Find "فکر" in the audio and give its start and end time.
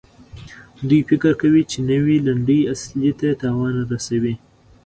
1.09-1.31